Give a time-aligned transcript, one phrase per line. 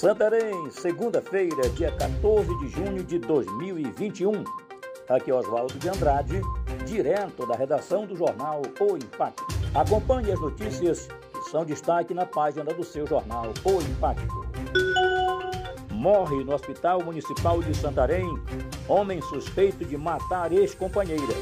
[0.00, 4.42] Santarém, segunda-feira, dia 14 de junho de 2021.
[5.06, 6.40] Aqui é Oswaldo de Andrade,
[6.86, 9.44] direto da redação do jornal O Impacto.
[9.74, 14.46] Acompanhe as notícias que são destaque na página do seu jornal O Impacto.
[15.92, 18.26] Morre no Hospital Municipal de Santarém
[18.88, 21.34] homem suspeito de matar ex-companheira.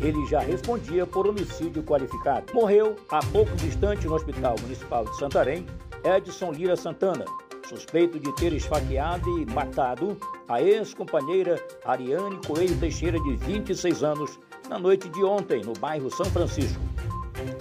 [0.00, 2.54] Ele já respondia por homicídio qualificado.
[2.54, 5.66] Morreu há pouco distante no Hospital Municipal de Santarém
[6.04, 7.24] Edson Lira Santana,
[7.68, 10.16] suspeito de ter esfaqueado e matado
[10.48, 16.26] a ex-companheira Ariane Coelho Teixeira, de 26 anos, na noite de ontem, no bairro São
[16.26, 16.80] Francisco.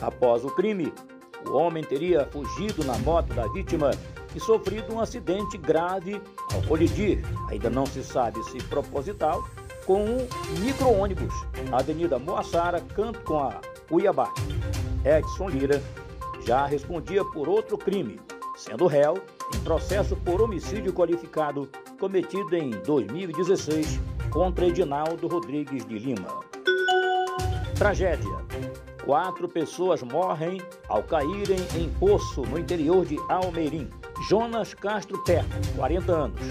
[0.02, 0.94] Após o crime,
[1.46, 3.92] o homem teria fugido na moto da vítima
[4.34, 6.22] e sofrido um acidente grave
[6.54, 9.44] ao colidir, ainda não se sabe se proposital,
[9.86, 10.28] com um
[10.60, 11.34] micro-ônibus,
[11.72, 14.34] Avenida Moassara, canto com a Cuiabá.
[15.06, 15.82] Edson Lira
[16.46, 18.20] já respondia por outro crime,
[18.58, 19.22] sendo réu
[19.54, 21.70] em processo por homicídio qualificado
[22.00, 24.00] cometido em 2016
[24.32, 26.28] contra Edinaldo Rodrigues de Lima.
[27.78, 28.48] Tragédia.
[29.06, 33.88] Quatro pessoas morrem ao caírem em poço no interior de Almeirim.
[34.28, 36.42] Jonas Castro Perna, 40 anos.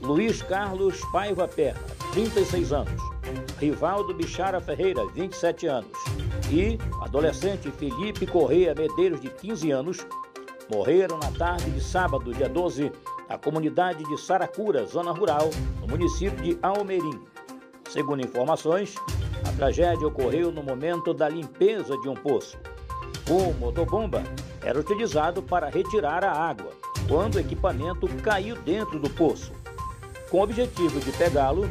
[0.00, 1.80] Luiz Carlos Paiva Perna,
[2.12, 3.02] 36 anos.
[3.58, 5.98] Rivaldo Bichara Ferreira, 27 anos.
[6.50, 10.06] E adolescente Felipe Correia Medeiros, de 15 anos,
[10.70, 12.92] morreram na tarde de sábado, dia 12,
[13.28, 17.20] na comunidade de Saracura, zona rural, no município de Almerim.
[17.88, 18.94] Segundo informações,
[19.46, 22.56] a tragédia ocorreu no momento da limpeza de um poço.
[23.28, 24.22] O motobomba
[24.62, 26.70] era utilizado para retirar a água,
[27.08, 29.52] quando o equipamento caiu dentro do poço.
[30.30, 31.68] Com o objetivo de pegá-lo,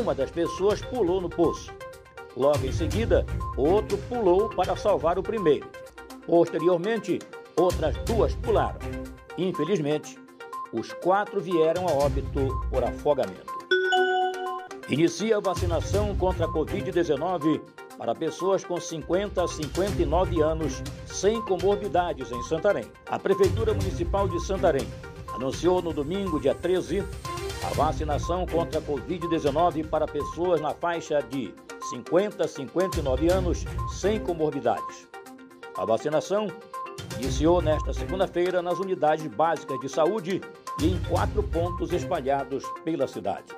[0.00, 1.72] uma das pessoas pulou no poço.
[2.36, 3.24] Logo em seguida,
[3.56, 5.68] outro pulou para salvar o primeiro.
[6.26, 7.20] Posteriormente,
[7.56, 8.78] outras duas pularam.
[9.38, 10.18] Infelizmente,
[10.72, 13.52] os quatro vieram a óbito por afogamento.
[14.88, 17.60] Inicia a vacinação contra a Covid-19
[17.96, 22.84] para pessoas com 50 a 59 anos sem comorbidades em Santarém.
[23.08, 24.86] A Prefeitura Municipal de Santarém
[25.34, 27.04] anunciou no domingo, dia 13,
[27.64, 31.54] a vacinação contra a Covid-19 para pessoas na faixa de
[31.90, 35.08] 50 a 59 anos sem comorbidades.
[35.76, 36.48] A vacinação
[37.18, 40.40] iniciou nesta segunda-feira nas unidades básicas de saúde
[40.80, 43.52] e em quatro pontos espalhados pela cidade.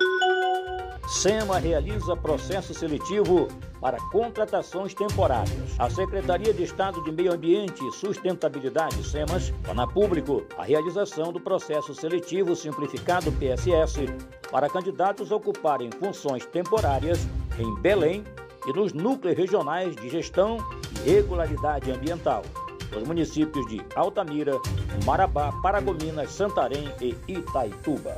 [1.07, 3.47] SEMA realiza processo seletivo
[3.79, 5.75] para contratações temporárias.
[5.77, 11.39] A Secretaria de Estado de Meio Ambiente e Sustentabilidade, SEMAS, torna público a realização do
[11.39, 14.07] processo seletivo simplificado PSS
[14.51, 17.19] para candidatos ocuparem funções temporárias
[17.59, 18.23] em Belém
[18.65, 20.57] e nos núcleos regionais de gestão
[21.05, 22.41] e regularidade ambiental,
[22.91, 24.59] nos municípios de Altamira,
[25.05, 28.17] Marabá, Paragominas, Santarém e Itaituba.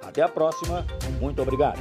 [0.00, 0.86] Até a próxima.
[1.20, 1.80] Muito obrigado.